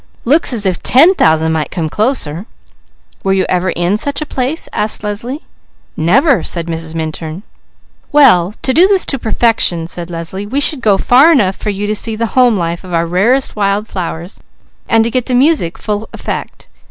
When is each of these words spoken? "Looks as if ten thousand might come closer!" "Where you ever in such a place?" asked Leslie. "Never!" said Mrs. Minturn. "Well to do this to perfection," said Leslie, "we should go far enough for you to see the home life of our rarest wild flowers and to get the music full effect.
"Looks 0.25 0.51
as 0.51 0.65
if 0.65 0.81
ten 0.81 1.13
thousand 1.13 1.51
might 1.51 1.69
come 1.69 1.87
closer!" 1.87 2.47
"Where 3.21 3.35
you 3.35 3.45
ever 3.47 3.69
in 3.69 3.97
such 3.97 4.19
a 4.19 4.25
place?" 4.25 4.67
asked 4.73 5.03
Leslie. 5.03 5.43
"Never!" 5.95 6.41
said 6.41 6.65
Mrs. 6.65 6.95
Minturn. 6.95 7.43
"Well 8.11 8.55
to 8.63 8.73
do 8.73 8.87
this 8.87 9.05
to 9.05 9.19
perfection," 9.19 9.85
said 9.85 10.09
Leslie, 10.09 10.47
"we 10.47 10.59
should 10.59 10.81
go 10.81 10.97
far 10.97 11.31
enough 11.31 11.55
for 11.55 11.69
you 11.69 11.85
to 11.85 11.93
see 11.95 12.15
the 12.15 12.33
home 12.33 12.57
life 12.57 12.83
of 12.83 12.95
our 12.95 13.05
rarest 13.05 13.55
wild 13.55 13.87
flowers 13.87 14.39
and 14.89 15.03
to 15.03 15.11
get 15.11 15.27
the 15.27 15.35
music 15.35 15.77
full 15.77 16.09
effect. 16.13 16.67